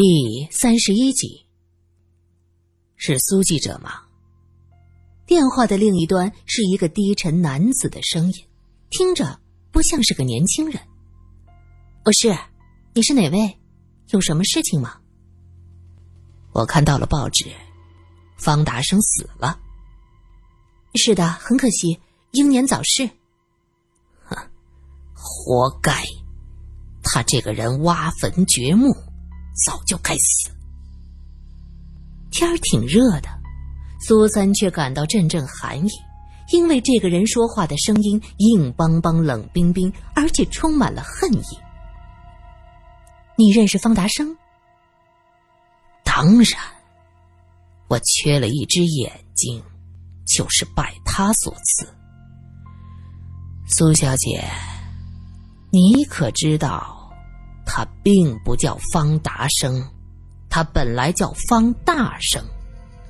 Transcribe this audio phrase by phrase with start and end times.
[0.00, 1.44] 第三十一集，
[2.94, 4.02] 是苏记者吗？
[5.26, 8.46] 电话的另一端是一个低沉男子的声音，
[8.90, 9.40] 听着
[9.72, 10.80] 不像是个年轻人。
[12.04, 12.32] 我是，
[12.94, 13.58] 你是哪位？
[14.10, 15.00] 有什么事情吗？
[16.52, 17.46] 我看到了报纸，
[18.36, 19.58] 方达生死了。
[20.94, 21.98] 是的，很可惜，
[22.30, 23.04] 英年早逝。
[24.26, 24.36] 哼，
[25.12, 26.04] 活该！
[27.02, 28.94] 他这个人挖坟掘墓。
[29.64, 30.50] 早就该死。
[32.30, 33.28] 天儿挺热的，
[34.00, 35.90] 苏三却感到阵阵寒意，
[36.52, 41.58] 因为这个人说话的声音硬邦邦、冷冰冰，而且充满了恨意。
[43.36, 44.36] 你认识方达生？
[46.04, 46.60] 当然，
[47.88, 49.62] 我缺了一只眼睛，
[50.26, 51.88] 就是拜他所赐。
[53.68, 54.44] 苏小姐，
[55.70, 56.97] 你可知道？
[57.70, 59.84] 他并不叫方达生，
[60.48, 62.42] 他本来叫方大生，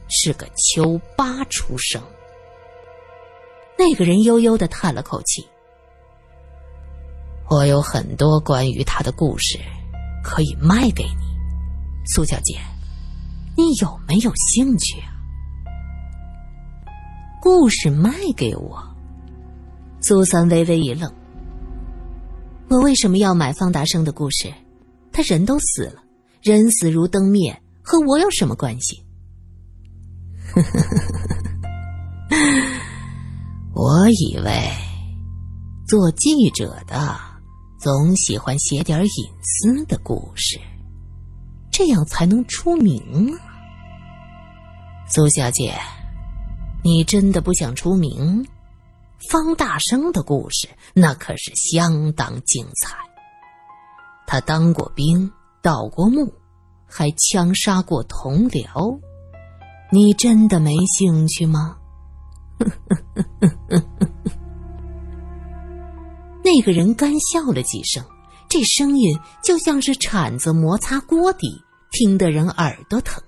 [0.09, 2.03] 是个秋八出生。
[3.79, 5.47] 那个人悠悠的叹了口气
[7.48, 9.61] ：“我有很多关于他的故事，
[10.25, 11.25] 可以卖给你，
[12.12, 12.59] 苏小姐，
[13.56, 15.14] 你有没有兴趣啊？”
[17.41, 18.83] 故事卖给我？
[20.01, 21.11] 苏三微微一愣。
[22.70, 24.55] 我为什么要买方达生的故事？
[25.11, 26.02] 他人都死了，
[26.42, 29.02] 人死如灯灭，和我有什么关系？
[33.74, 34.70] 我以为
[35.86, 37.19] 做记者的
[37.78, 39.08] 总喜欢写点隐
[39.42, 40.61] 私的故事，
[41.72, 43.41] 这样才能出名啊。
[45.08, 45.74] 苏小姐，
[46.84, 48.46] 你真的不想出名？
[49.30, 52.97] 方大生的故事那可是相当精彩。
[54.27, 55.30] 他当过兵，
[55.62, 56.33] 盗过墓，
[56.86, 59.00] 还枪杀过同僚。
[59.91, 61.77] 你真的没兴趣吗？
[66.45, 68.05] 那个人干笑了几声，
[68.48, 71.48] 这声音就像是铲子摩擦锅底，
[71.90, 73.23] 听得人耳朵疼。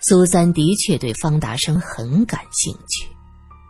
[0.00, 3.08] 苏三的确对方达生很感兴趣。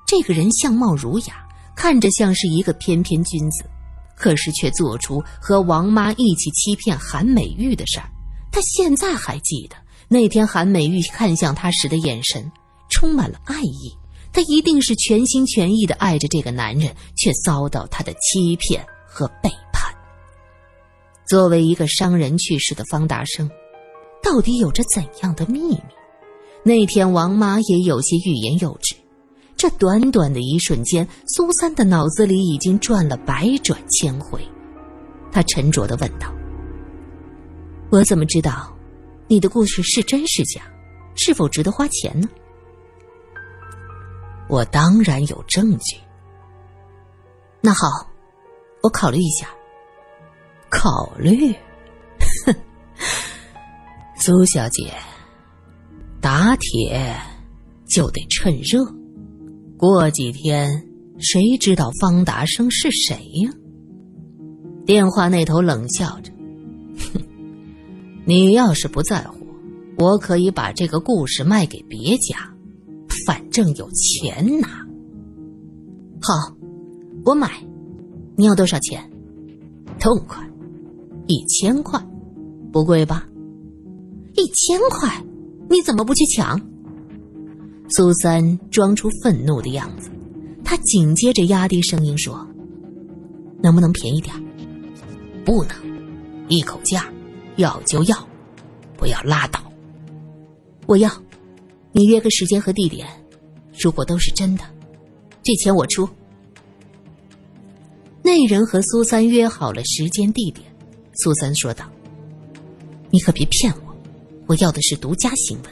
[0.07, 1.45] 这个人相貌儒雅，
[1.75, 3.65] 看着像是一个翩翩君子，
[4.17, 8.09] 可是却做出和王妈一起欺骗韩美玉的事儿。
[8.53, 9.77] 他现在还记得
[10.09, 12.51] 那天韩美玉看向他时的眼神，
[12.89, 13.93] 充满了爱意。
[14.33, 19.93] 他一定是全心全意的爱着这个男人，却遭到他的欺骗和背叛。
[21.27, 23.51] 作为一个商人去世的方达生，
[24.23, 25.81] 到底有着怎样的秘密？
[26.63, 28.95] 那天王妈也有些欲言又止。
[29.57, 34.41] 这短短的一瞬间，苏三的脑子里已经转了百转千回。
[35.33, 36.33] 他沉着的问道
[37.91, 38.77] ：“我怎么知道
[39.27, 40.63] 你的故事是真是假？
[41.15, 42.29] 是否值得花钱呢？”
[44.49, 45.97] 我当然有证据。
[47.61, 48.07] 那好，
[48.83, 49.49] 我考虑一下。
[50.69, 51.53] 考虑？
[52.45, 52.55] 哼，
[54.17, 54.93] 苏小姐，
[56.21, 57.17] 打铁
[57.89, 58.85] 就得趁热。
[59.79, 60.69] 过几天，
[61.19, 63.53] 谁知道方达生是谁呀？
[64.87, 66.33] 电话那头冷笑着
[67.13, 67.21] ：“哼，
[68.25, 69.47] 你要是不在乎，
[69.99, 72.37] 我可以把这个故事卖给别家，
[73.27, 74.69] 反正有钱拿。”
[76.23, 76.57] 好，
[77.25, 77.51] 我买。
[78.39, 79.11] 你要多少钱？
[79.99, 80.47] 痛快，
[81.27, 81.99] 一千块，
[82.73, 83.27] 不贵吧？
[84.35, 85.25] 一千块，
[85.69, 86.59] 你怎么不去抢？
[87.89, 90.11] 苏三装出愤怒的样子，
[90.65, 92.47] 他紧接着压低声音说
[93.63, 94.35] ：“能不能便宜点？
[95.45, 95.77] 不能，
[96.49, 97.07] 一口价，
[97.57, 98.29] 要就要，
[98.97, 99.61] 不要拉倒。
[100.87, 101.11] 我要，
[101.93, 103.07] 你约个时间和地点，
[103.79, 104.65] 如果都是真的，
[105.43, 106.09] 这钱我出。”
[108.23, 110.67] 那人和苏三约好了时间地点，
[111.15, 111.89] 苏三说道
[113.11, 113.97] ：“你可别骗我，
[114.49, 115.71] 我要的是独家新闻。”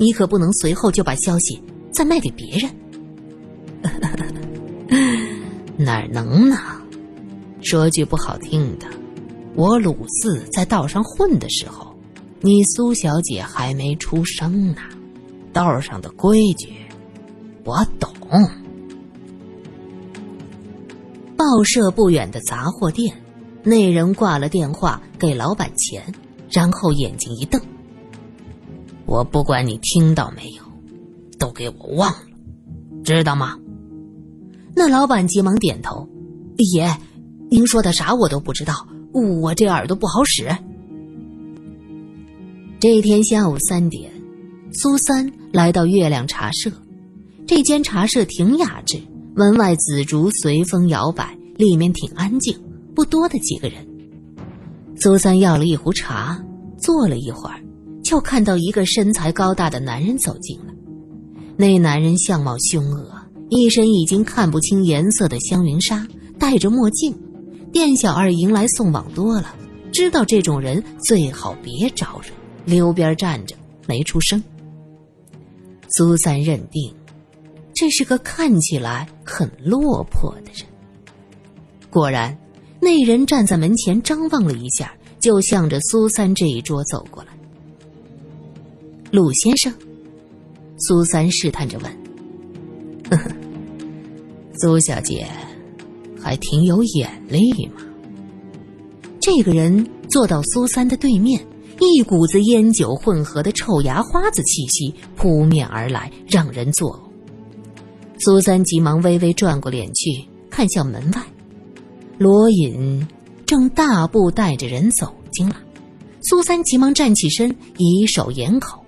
[0.00, 1.62] 你可不能随后就把消息
[1.92, 2.70] 再卖给别人，
[5.76, 6.56] 哪能呢？
[7.60, 8.86] 说句不好听的，
[9.54, 11.94] 我鲁四在道上混的时候，
[12.40, 14.80] 你苏小姐还没出生呢，
[15.52, 16.72] 道上的规矩
[17.62, 18.10] 我懂。
[21.36, 23.14] 报社不远的杂货店，
[23.62, 26.02] 那人挂了电话，给老板钱，
[26.50, 27.60] 然后眼睛一瞪。
[29.10, 30.62] 我不管你听到没有，
[31.36, 32.20] 都给我忘了，
[33.02, 33.58] 知道吗？
[34.72, 36.08] 那老板急忙点头。
[36.72, 36.88] 爷，
[37.50, 38.86] 您说的啥我都不知道，
[39.42, 40.48] 我这耳朵不好使。
[42.78, 44.08] 这天下午三点，
[44.72, 46.70] 苏三来到月亮茶社。
[47.48, 48.96] 这间茶社挺雅致，
[49.34, 52.56] 门外紫竹随风摇摆，里面挺安静，
[52.94, 53.84] 不多的几个人。
[55.00, 56.40] 苏三要了一壶茶，
[56.78, 57.60] 坐了一会儿，
[58.10, 60.74] 就看到一个身材高大的男人走进来。
[61.56, 63.08] 那男人相貌凶恶，
[63.50, 66.04] 一身已经看不清颜色的香云纱，
[66.36, 67.16] 戴着墨镜。
[67.70, 69.54] 店小二迎来送往多了，
[69.92, 72.32] 知道这种人最好别招惹。
[72.64, 73.54] 溜边站着，
[73.86, 74.42] 没出声。
[75.90, 76.92] 苏三认定，
[77.72, 80.66] 这是个看起来很落魄的人。
[81.90, 82.36] 果然，
[82.80, 87.28] 那人站在门前张望了一下，就向着苏三这一桌走过来。
[89.10, 89.72] 鲁先生，
[90.78, 91.92] 苏三试探着问
[93.10, 93.30] ：“呵呵，
[94.60, 95.26] 苏小姐，
[96.20, 97.82] 还挺有眼力嘛。”
[99.20, 101.40] 这个人坐到苏三的对面。
[101.82, 107.00] 一股子烟酒混合的臭牙花子气息扑面而来，让人作呕。
[108.22, 111.22] 苏三急忙微微转过脸去，看向门外，
[112.18, 113.08] 罗隐
[113.46, 115.56] 正大步带着人走进来。
[116.22, 118.79] 苏三急忙站起身，以手掩口。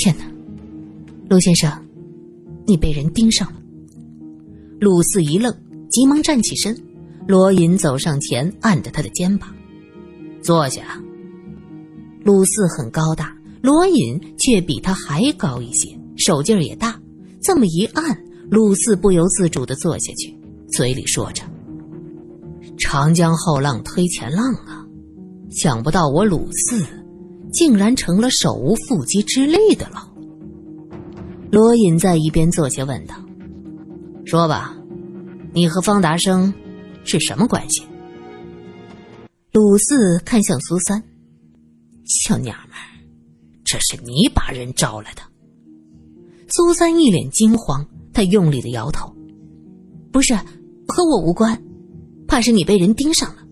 [0.00, 0.24] 天哪，
[1.28, 1.68] 陆先生，
[2.68, 3.60] 你被人盯上了！
[4.78, 5.52] 鲁四一愣，
[5.90, 6.80] 急忙站起身。
[7.26, 9.52] 罗隐走上前，按着他的肩膀，
[10.40, 11.02] 坐下。
[12.22, 16.96] 鲁四很高大，罗隐却比他还高一些，手劲儿也大。
[17.42, 18.16] 这么一按，
[18.48, 20.32] 鲁四不由自主的坐下去，
[20.70, 21.42] 嘴里说着
[22.78, 24.86] ：“长江后浪推前浪啊！
[25.50, 26.86] 想不到我鲁四，
[27.52, 30.08] 竟然成了手无缚鸡之力的了。”
[31.50, 33.14] 罗隐在一边坐下，问道
[34.26, 34.76] ：“说吧，
[35.52, 36.52] 你和方达生
[37.04, 37.82] 是什么关系？”
[39.52, 41.02] 鲁四看向苏三。
[42.04, 42.76] 小娘们，
[43.64, 45.22] 这是你把人招来的。
[46.48, 49.14] 苏三一脸惊慌，他用力的摇头
[50.12, 50.34] ：“不是，
[50.86, 51.62] 和我无关，
[52.26, 53.42] 怕是你被人盯上了。”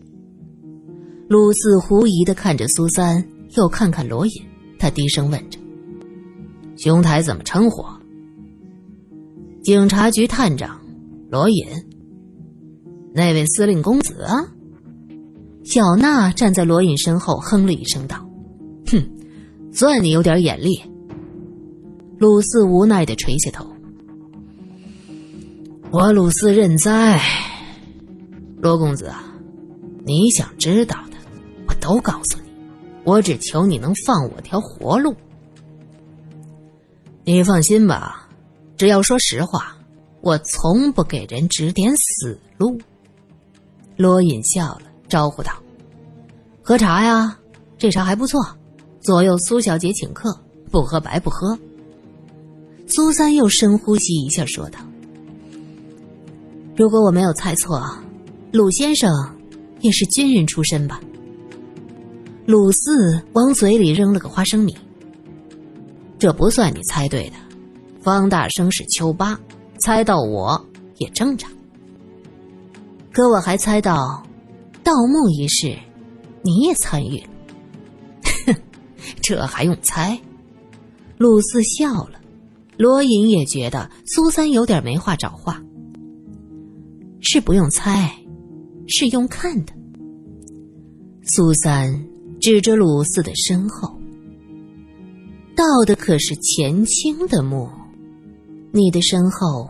[1.28, 3.26] 鲁四狐疑的看着苏三，
[3.56, 4.32] 又看看罗隐，
[4.79, 5.58] 他低声问着
[6.76, 7.85] ：“兄台怎么称呼？”
[9.64, 10.81] 警察局探长
[11.31, 11.67] 罗隐。
[13.14, 14.47] 那位司令公子啊？
[15.64, 18.29] 小娜站在罗隐身后，哼了一声道。
[18.87, 19.03] 哼，
[19.73, 20.81] 算你有点眼力。
[22.19, 23.67] 鲁四无奈的垂下头。
[25.91, 27.20] 我鲁四认栽。
[28.61, 29.25] 罗公子啊，
[30.05, 31.17] 你想知道的，
[31.69, 32.45] 我都告诉你。
[33.06, 35.14] 我只求你能放我条活路。
[37.25, 38.29] 你放心吧，
[38.76, 39.76] 只要说实话，
[40.23, 42.76] 我从不给人指点死路。
[43.97, 45.53] 罗隐笑了，招呼道
[46.62, 47.38] ：“喝茶呀，
[47.79, 48.44] 这茶还不错。”
[49.00, 50.37] 左右苏小姐请客，
[50.73, 51.56] 不喝白不喝。
[52.88, 54.81] 苏三又深呼吸一下，说道
[56.76, 57.81] ：“如果我没有猜错，
[58.53, 59.08] 鲁先生
[59.81, 61.00] 也是军人出身吧？”
[62.46, 64.76] 鲁四往嘴里扔了个花生米。
[66.16, 67.37] 这不算你猜对的，
[68.00, 69.38] 方大生是秋八，
[69.78, 70.64] 猜到我
[70.98, 71.50] 也正常。
[73.12, 74.22] 可我还猜到，
[74.84, 75.76] 盗墓一事，
[76.43, 78.54] 你也参与了。
[79.20, 80.17] 这还用猜？
[81.19, 82.20] 鲁四笑了，
[82.76, 85.60] 罗隐也觉得苏三有点没话找话。
[87.20, 88.15] 是不用猜，
[88.86, 89.72] 是用看的。
[91.24, 92.06] 苏三
[92.46, 93.98] 指着鲁四的身后，
[95.56, 97.69] 盗的可是前清的墓，
[98.70, 99.69] 你的身后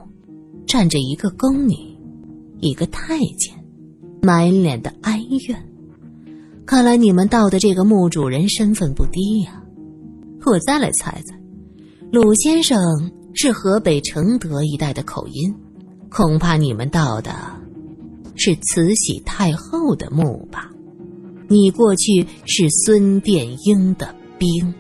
[0.67, 1.75] 站着一个宫女，
[2.61, 3.55] 一个太监，
[4.21, 5.19] 满脸的哀
[5.49, 5.69] 怨。
[6.67, 9.63] 看来你们盗的这个墓主人身份不低呀！
[10.45, 11.35] 我再来猜猜，
[12.13, 12.79] 鲁先生
[13.33, 15.51] 是河北承德一带的口音，
[16.11, 17.33] 恐怕你们盗的
[18.35, 20.71] 是慈禧太后的墓吧？
[21.49, 24.75] 你过去是孙殿英的兵。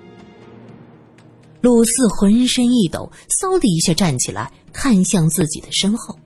[1.60, 6.16] 鲁四浑身一抖，嗖的一下站起来，看向自己的身后。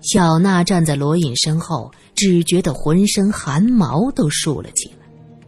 [0.00, 1.90] 小娜站在罗隐身后。
[2.14, 4.94] 只觉得浑身汗毛都竖了起来，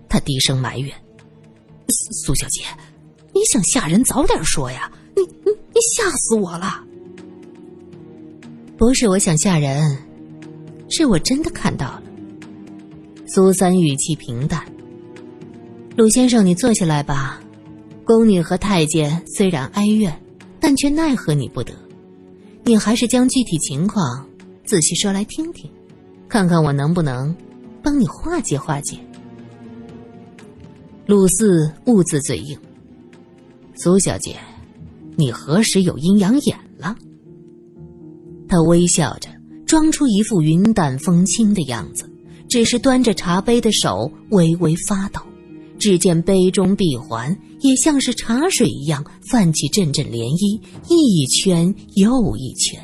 [0.08, 0.92] 他低声埋怨
[2.24, 2.62] ：“苏小姐，
[3.32, 4.90] 你想吓人，早点说呀！
[5.14, 6.82] 你你你吓死我了！
[8.76, 9.96] 不是我想吓人，
[10.88, 12.02] 是我真的看到了。”
[13.34, 14.62] 苏三语气平淡
[15.98, 17.42] ：“鲁先生，你坐下来吧。
[18.04, 20.16] 宫女和太监虽然哀怨，
[20.60, 21.74] 但却奈何你不得。
[22.62, 24.24] 你还是将具体情况
[24.64, 25.68] 仔细说来听听。”
[26.30, 27.34] 看看我能不能
[27.82, 28.98] 帮你化解化解。
[31.06, 32.56] 鲁四兀自嘴硬
[33.74, 34.36] ：“苏小姐，
[35.16, 36.94] 你何时有阴阳眼了？”
[38.48, 39.28] 他微笑着，
[39.66, 42.08] 装出一副云淡风轻的样子，
[42.54, 45.20] 只是端着茶杯的手微微发抖。
[45.76, 52.80] 只见杯中闭环也像是茶水一样泛起阵阵涟漪，一圈又一圈。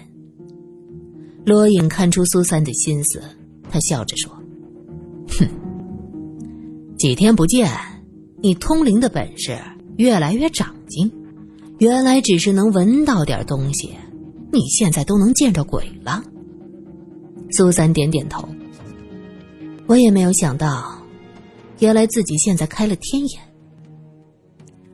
[1.46, 3.22] 罗隐看出苏三的心思，
[3.70, 4.32] 他笑着说
[5.38, 5.46] ：“哼，
[6.98, 7.70] 几天不见，
[8.42, 9.56] 你通灵的本事
[9.98, 11.12] 越来越长进。
[11.78, 13.90] 原来只是能闻到点东西，
[14.52, 16.24] 你现在都能见着鬼了。”
[17.56, 18.48] 苏三点点头。
[19.90, 20.96] 我也没有想到。
[21.80, 23.42] 原来自己现在开了天眼。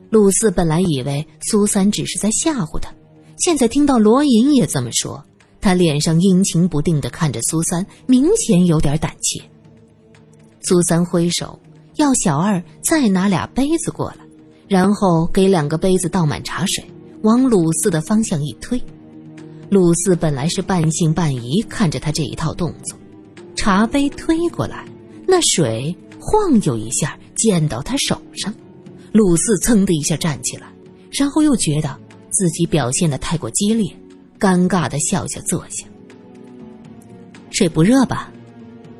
[0.09, 2.91] 鲁四本来以为苏三只是在吓唬他，
[3.37, 5.23] 现在听到罗隐也这么说，
[5.61, 9.39] 他脸上阴晴不定的看着苏三，明显有点胆怯。
[10.61, 11.59] 苏三挥手
[11.97, 14.17] 要小二再拿俩杯子过来，
[14.67, 16.83] 然后给两个杯子倒满茶水，
[17.21, 18.81] 往鲁四的方向一推。
[19.69, 22.97] 鲁四本来是半信半疑看着他这一套动作，
[23.57, 24.85] 茶杯推过来，
[25.27, 25.93] 那水。
[26.19, 28.53] 晃悠一下，溅到他手上，
[29.13, 30.67] 鲁四噌的一下站起来，
[31.09, 31.97] 然后又觉得
[32.31, 33.89] 自己表现的太过激烈，
[34.37, 35.85] 尴尬的笑笑坐下。
[37.49, 38.29] 水不热吧？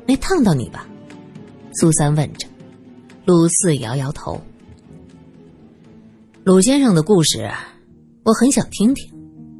[0.06, 0.88] 没烫到你吧？
[1.74, 2.48] 苏三问着。
[3.26, 4.40] 鲁四摇摇头。
[6.44, 7.50] 鲁先生的故事，
[8.22, 9.12] 我很想听听，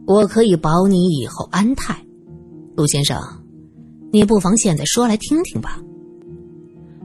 [0.07, 2.03] 我可以保你以后安泰。
[2.77, 3.21] 鲁先生，
[4.11, 5.81] 你不妨现在说来听听吧。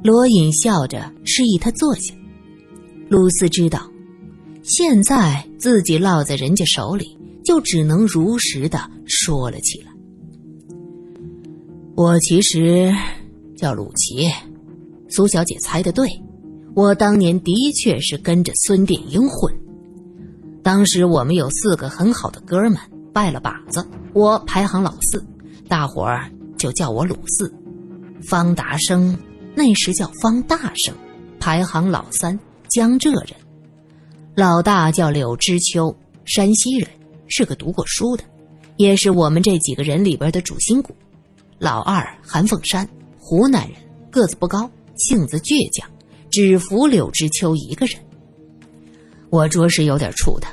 [0.04, 2.14] 罗隐笑着示意他坐下。
[3.10, 3.90] 鲁斯知道，
[4.64, 9.92] 现在自己落在人家手里，就只能如实的说了起来。
[11.96, 12.92] 我其实
[13.56, 14.30] 叫鲁奇，
[15.10, 16.10] 苏小姐猜的对，
[16.74, 19.54] 我当年的确是跟着孙殿英混。
[20.64, 22.78] 当时我们有四个很好的哥们，
[23.14, 25.24] 拜了把子，我排行老四，
[25.68, 26.32] 大伙儿
[26.64, 27.54] 就叫我鲁四。
[28.26, 29.18] 方达生。
[29.54, 30.96] 那时叫方大生，
[31.42, 32.40] 排行老三，
[32.70, 33.36] 江浙人。
[34.34, 35.94] 老大叫柳知秋，
[36.24, 36.90] 山西人，
[37.28, 38.24] 是个读过书的，
[38.78, 40.96] 也是我们这几个人里边的主心骨。
[41.60, 42.88] 老二韩凤山，
[43.20, 43.78] 湖南人，
[44.10, 45.86] 个子不高，性子倔强，
[46.32, 48.00] 只服柳知秋一个人。
[49.30, 50.50] 我着实有点怵他。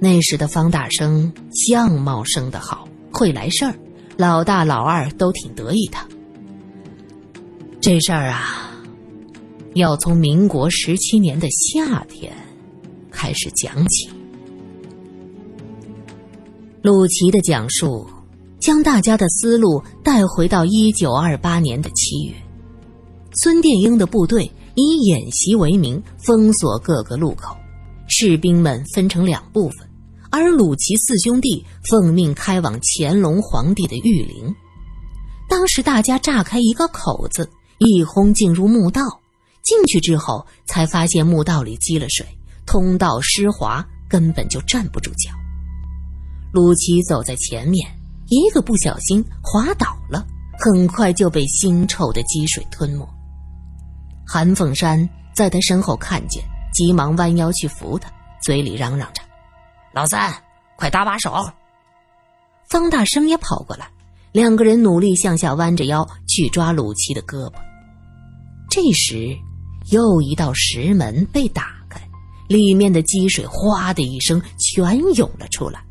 [0.00, 3.74] 那时的方大生相貌生得好，会来事儿，
[4.18, 5.98] 老大老二都挺得意的。
[7.80, 8.72] 这事儿啊，
[9.74, 12.32] 要从民国十七年的夏天
[13.12, 14.10] 开始讲起。
[16.82, 18.04] 鲁奇的讲述
[18.58, 22.34] 将大家的思路带回到一九二八年的七月，
[23.36, 27.56] 孙殿英的部队以演习为名封锁各个路口，
[28.08, 29.87] 士兵们分成两部分，
[30.30, 34.54] 而鲁奇四兄弟奉命开往乾隆皇帝的御陵。
[35.48, 37.48] 当时大家炸开一个口子。
[37.80, 39.02] 一哄进入墓道，
[39.62, 42.26] 进去之后才发现墓道里积了水，
[42.66, 45.30] 通道湿滑，根本就站不住脚。
[46.52, 47.88] 鲁奇走在前面，
[48.30, 50.26] 一个不小心滑倒了，
[50.58, 53.08] 很快就被腥臭的积水吞没。
[54.26, 56.42] 韩凤山在他身后看见，
[56.74, 58.10] 急忙弯腰去扶他，
[58.42, 59.22] 嘴里嚷嚷着
[59.98, 60.32] ：“老三，
[60.76, 61.34] 快搭把手！”
[62.70, 63.90] 方大生也跑过来，
[64.30, 67.54] 两个人努力向下弯着腰去抓鲁奇的胳膊。
[68.70, 69.36] 这时，
[69.90, 72.00] 又一道石门被打开，
[72.46, 75.82] 里面的积水哗的一声全涌了出来。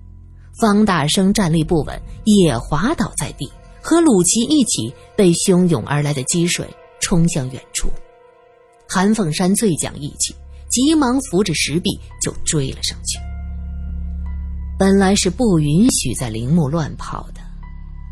[0.57, 6.65] 方大生站立不稳，也滑倒在地，和鲁奇一起被汹涌而来的积水
[7.01, 7.89] 冲向远处。
[8.87, 10.33] 韩凤山最讲义气，
[10.69, 13.19] 急忙扶着石壁就追了上去。
[14.77, 17.41] 本来是不允许在陵墓乱跑的，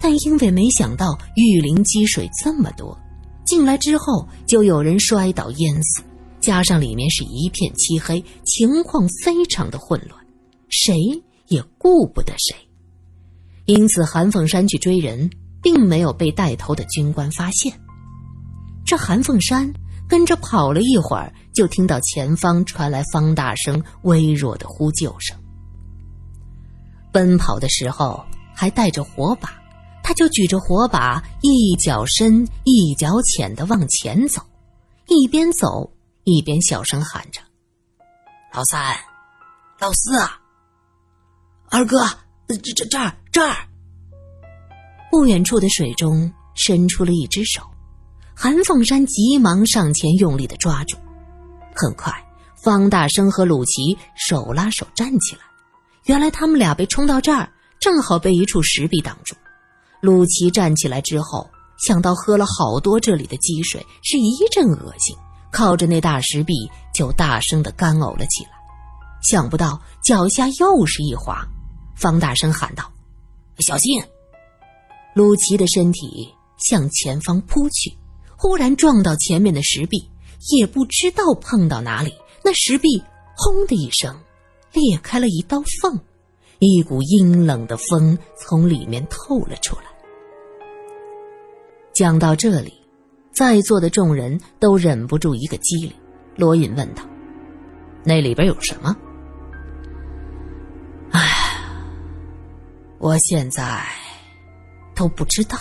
[0.01, 2.98] 但因为没想到玉林积水这么多。
[3.45, 6.01] 进来之后，就有人摔倒淹死，
[6.39, 10.19] 加上里面是一片漆黑，情况非常的混乱，
[10.69, 10.95] 谁
[11.50, 12.55] 也顾不得谁。
[13.65, 15.29] 因此，韩凤山去追人，
[15.62, 17.72] 并没有被带头的军官发现。
[18.84, 19.72] 这韩凤山
[20.07, 25.38] 跟着跑了一会儿，就听到前方传来方大生微弱的呼救声。
[27.15, 28.22] 奔跑的时候
[28.53, 29.53] 还带着火把。
[30.03, 34.41] 他就举着火把，一脚深一脚浅的往前走，
[35.07, 35.89] 一边走
[36.25, 37.39] 一边小声喊着
[38.53, 38.95] ：“老三，
[39.79, 40.38] 老四啊，
[41.69, 42.05] 二哥，
[42.48, 43.55] 这这这儿这儿。”
[45.10, 47.63] 不远处的水中伸出了一只手，
[48.36, 50.98] 韩凤山急忙上前用力的抓住，
[51.74, 52.13] 很快
[52.62, 55.41] 方大生和鲁奇手拉手站起来。
[56.05, 59.35] 原来他们俩被冲到这儿，正好被一处石壁挡住。
[60.01, 65.15] 鲁奇站起来之后，想到喝了好多这里的积水，是一阵恶心，
[65.51, 66.53] 靠着那大石壁
[66.93, 68.51] 就大声的干呕了起来。
[69.24, 71.43] 想不到脚下又是一滑，
[71.95, 72.91] 方大声喊道
[73.57, 74.00] ：“小心！”
[75.15, 77.97] 鲁奇的身体向前方扑去，
[78.38, 80.07] 忽然撞到前面的石壁，
[80.51, 83.01] 也不知道碰到哪里，那石壁
[83.35, 84.15] 轰的一声
[84.75, 86.00] 裂开了一道缝，
[86.60, 89.86] 一股阴冷的风从里面透了出来。
[91.94, 92.74] 讲到这里，
[93.32, 95.94] 在座的众人都忍不住一个机灵。
[96.36, 97.01] 罗隐问道
[98.03, 98.94] ：“那里边有什么？”
[101.12, 101.22] 哎，
[102.98, 103.82] 我现在
[104.94, 105.58] 都不知道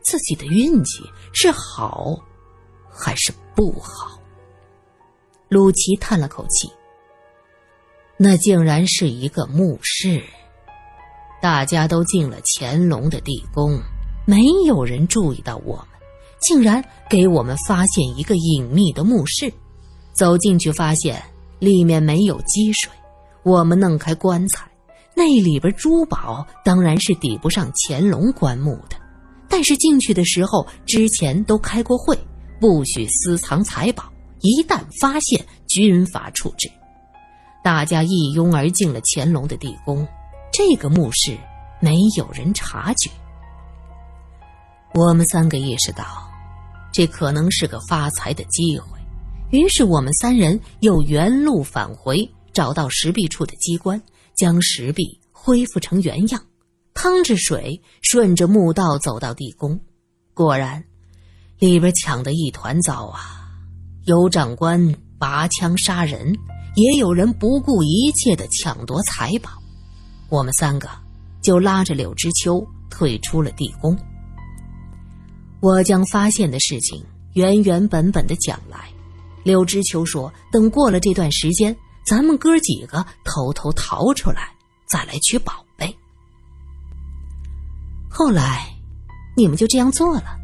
[0.00, 2.16] 自己的运气是好
[2.88, 4.20] 还是不好。
[5.48, 6.70] 鲁奇叹了口气
[8.18, 10.22] ：“那竟然是一个墓室，
[11.40, 13.78] 大家都进了乾隆的地宫。”
[14.28, 15.86] 没有人注意到我们，
[16.40, 19.52] 竟然给我们发现一个隐秘的墓室。
[20.12, 21.22] 走进去，发现
[21.60, 22.90] 里面没有积水。
[23.44, 24.68] 我们弄开棺材，
[25.14, 28.96] 那里边珠宝当然是抵不上乾隆棺木的。
[29.48, 32.18] 但是进去的时候，之前都开过会，
[32.60, 36.68] 不许私藏财宝，一旦发现，军法处置。
[37.66, 40.06] 大家一拥而进了乾隆的地宫，
[40.52, 41.36] 这个墓室
[41.80, 43.10] 没有人察觉。
[44.94, 46.30] 我们三个意识到，
[46.92, 48.86] 这可能是个发财的机会，
[49.50, 54.00] 于是我们三人又原路返回，找到石壁处的机关，
[54.36, 56.40] 将石壁恢复成原样，
[56.94, 59.80] 趟着水顺着墓道走到地宫。
[60.34, 60.84] 果然，
[61.58, 63.50] 里边抢得一团糟啊！
[64.04, 66.32] 有长官拔枪杀人，
[66.76, 69.50] 也有人不顾一切的抢夺财宝。
[70.28, 70.88] 我们三个
[71.40, 73.96] 就拉着柳知秋退出了地宫。
[75.60, 78.90] 我将发现的事情原原本本的讲来，
[79.42, 84.50] 柳知秋说：“等过了这段时间，咱们哥几个偷偷逃出来，
[84.84, 85.96] 再来取宝贝。”
[88.10, 88.68] 后来，
[89.34, 90.36] 你们就这样做了。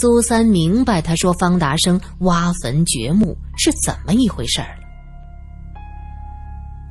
[0.00, 4.77] 苏三明白他说方达生挖坟掘墓是怎么一回事儿。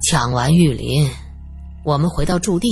[0.10, 1.12] 抢完玉林，
[1.84, 2.70] 我们回到驻地。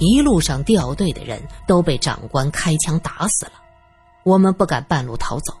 [0.00, 1.38] 一路上掉队的人
[1.68, 3.52] 都被长官开枪打死了，
[4.24, 5.52] 我们不敢半路逃走。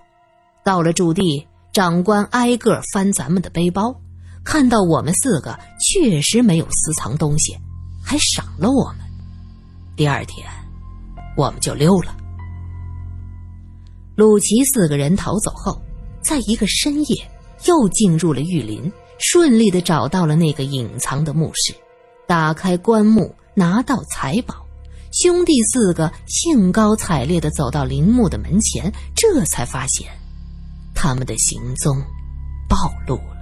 [0.64, 3.94] 到了驻地，长官挨个翻咱们的背包，
[4.42, 7.54] 看到我们四个确实没有私藏东西，
[8.02, 9.00] 还赏了我们。
[9.96, 10.48] 第二天，
[11.36, 12.16] 我们就溜了。
[14.14, 15.78] 鲁奇四个人逃走后，
[16.22, 17.30] 在一个深夜
[17.66, 21.74] 又进入了玉林，顺利的找到了那个隐藏的墓室，
[22.26, 23.34] 打开棺木。
[23.58, 24.54] 拿到财宝，
[25.14, 30.06] 兄弟四个兴高采烈地走到陵墓的门前，这才发现
[30.94, 31.96] 他们的行踪
[32.68, 32.76] 暴
[33.08, 33.34] 露了。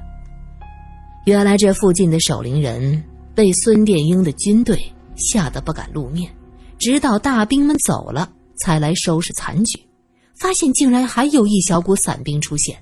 [1.27, 3.03] 原来这附近的守陵人
[3.35, 4.81] 被孙殿英的军队
[5.17, 6.33] 吓得不敢露面，
[6.79, 9.85] 直到大兵们走了，才来收拾残局。
[10.39, 12.81] 发现竟然还有一小股散兵出现，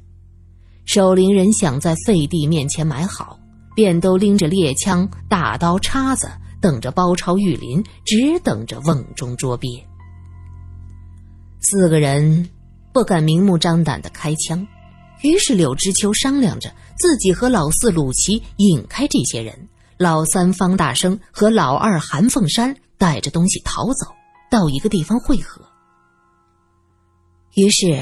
[0.85, 3.38] 守陵人想在废帝面前埋好，
[3.75, 6.31] 便都拎着猎枪、大刀、叉子。
[6.61, 9.85] 等着包抄玉林，只等着瓮中捉鳖。
[11.59, 12.49] 四个人
[12.95, 14.64] 不敢明目张胆的开枪，
[15.23, 19.68] 于是柳知秋商量着自己和老四鲁奇引开这些人，
[19.99, 24.07] 老三方大生和老二韩凤山带着东西逃走，
[24.49, 25.61] 到一个地方汇合。
[27.57, 28.01] 于是，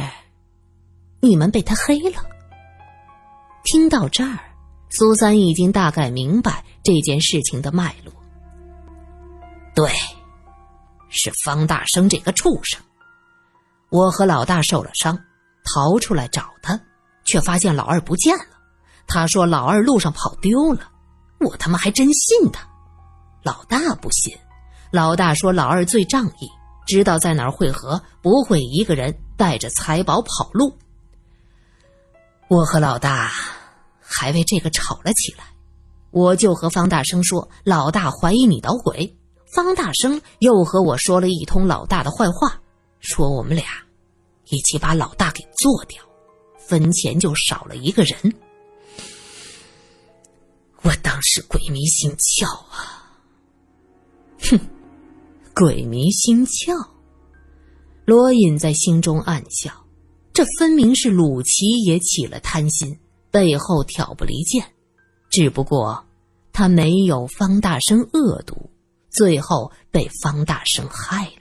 [1.23, 2.30] 你们被他黑了。
[3.73, 4.37] 听到这儿，
[4.89, 8.13] 苏三已经大概明白这件事情的脉络。
[9.77, 9.89] 对，
[11.09, 12.83] 是方大生这个畜生。
[13.89, 15.17] 我和老大受了伤，
[15.63, 16.81] 逃出来找他，
[17.25, 18.45] 却发现老二不见了。
[19.07, 20.91] 他说老二路上跑丢了，
[21.39, 22.69] 我他妈还真信他。
[23.45, 24.37] 老大不信，
[24.91, 26.51] 老大说老二最仗义，
[26.89, 30.77] 知道在哪儿汇合，不会一个人带着财宝跑路。
[32.49, 33.31] 我和老大
[34.13, 35.45] 还为这个吵了起来，
[36.11, 39.17] 我就和方大生说，老大怀疑你捣鬼。
[39.55, 42.61] 方大生又和我说了一通老大的坏话，
[42.99, 43.65] 说我们俩
[44.49, 46.03] 一起把老大给做掉，
[46.59, 48.17] 坟前就少了一个人。
[50.83, 53.11] 我当时鬼迷心窍啊！
[54.41, 54.59] 哼，
[55.55, 56.89] 鬼迷心窍。
[58.05, 59.73] 罗隐在心中暗笑，
[60.33, 62.99] 这分明是鲁奇也起了贪心，
[63.31, 64.65] 背后挑拨离间，
[65.31, 66.05] 只不过
[66.53, 68.71] 他没有方大生恶毒，
[69.11, 71.40] 最后被方大生害了。